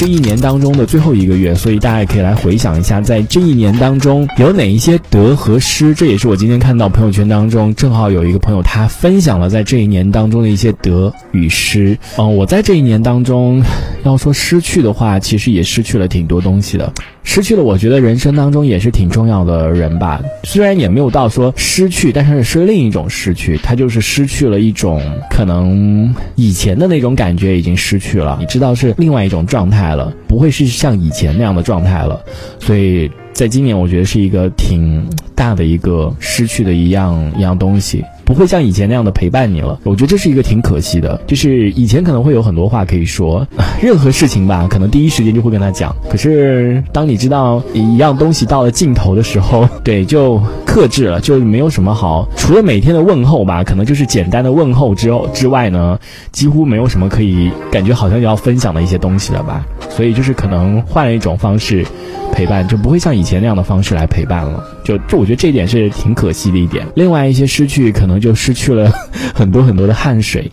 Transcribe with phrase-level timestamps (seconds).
[0.00, 5.94] 这一年当中的最后一个月，所以大家也可以来回想一下，在这一年当中有哪一些得和失。
[5.94, 11.98] 这也是我今天看到朋友圈当中，正好有一个朋友他分享了在这一年当中的一些得与失。
[12.16, 13.62] 嗯，我在这一年当中，
[14.02, 16.90] 要说失去的话，其实也失去了挺多东西的。
[17.22, 20.22] 失去了，我觉得人生当中也是挺重要的人吧。
[20.44, 28.38] 虽然也没有到说失去，但是是另一种失去，他就是失去了一种可能以前的那种感觉已经失去了。
[28.40, 32.20] 你知道是另外一种状态了，不会是像以前那样的状态了。
[32.58, 35.08] 所以在今年，我觉得是一个挺
[35.40, 38.04] 大的一个失去的一样一样东西。
[38.26, 41.20] 不会像以前那样的陪伴你了，我觉得这是一个挺可惜的。
[41.26, 43.44] 就是以前可能会有很多话可以说，
[43.82, 45.92] 任何事情吧，可能第一时间就会跟他讲。
[46.08, 52.28] 可是当你知道一样东西到了尽头的时候， 对，就克制了，就没有什么好。
[52.36, 55.98] 除了每天的问候吧，可能就是简单的问候之后之外呢，
[56.30, 59.66] 几乎没有什么可以感觉好像要分享的一些东西了吧。
[59.88, 61.84] 所以就是可能换了一种方式
[62.32, 64.62] 陪伴，就不会像以前那样的方式来陪伴了。
[64.84, 66.86] 就就我觉得这一点是挺可惜的一点。
[66.94, 68.20] 另外一些失去可能。
[68.20, 68.92] 就失去了
[69.34, 70.48] 很多很多的汗水，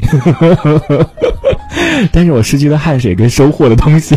[2.11, 4.15] 但是我失去的汗水跟收获的东西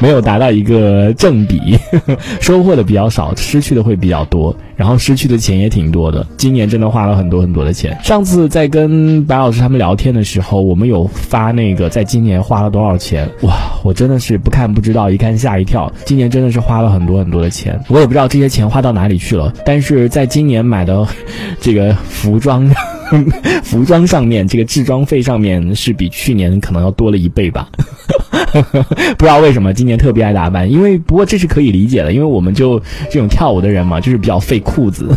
[0.00, 1.78] 没有达到一个正比，
[2.40, 6.26] 收获的比较少，失去的会比较多，然后失去的钱也挺多的。
[6.36, 7.96] 今年真的花了很多很多的钱。
[8.02, 15.92] 上次在跟白老师他们聊天的时候，我们有发那个在今年花了多少钱，哇，我真的是不看不知道，一看吓一跳。
[16.04, 19.52] 今年真的是花了很多很多的钱，我也不知道这些钱花到哪里去了。
[19.64, 21.06] 但是在今年买的
[21.60, 22.70] 这个服装。
[23.62, 27.68] 服装上面这个制装费上面是比去年可能要多了一倍吧，
[29.16, 32.78] 不知道为什么今年特别爱打扮，因为不过这是可以理解的，因为我们就
[33.10, 35.08] 这种跳舞的人嘛，就是比较费裤子，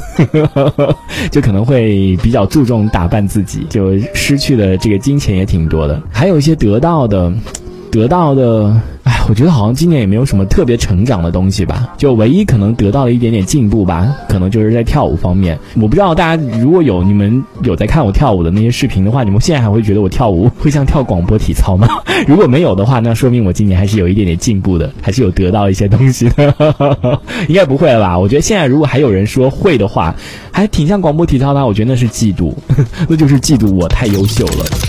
[1.31, 7.33] 就可能会比较注重打扮自己，就失去的这个金钱也挺多的，还有一些得到的，
[7.91, 8.80] 得到的。
[9.29, 15.55] 我觉得好像今年也没有什么特别成长的东西吧，就唯一可能得到了一点点进步吧，可能就是在跳舞方面。
[15.75, 21.87] 我不知道大家如果有你们有在看我跳舞的那些视频的话，你们现在还会觉得我跳舞会像跳广播体操吗？
[22.27, 26.51] 如果没有的话，那说明我今年还是有一点点进步的，还是有得到一些东西的。
[27.47, 28.17] 应该不会了吧？
[28.17, 30.15] 我觉得现在如果还有人说会的话，
[30.51, 32.51] 还挺像广播体操的，我觉得那是嫉妒，
[33.07, 34.89] 那就是嫉妒我太优秀了。